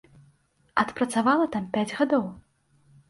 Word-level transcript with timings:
Адпрацавала 0.83 1.45
там 1.57 1.69
пяць 1.77 1.95
гадоў. 2.01 2.25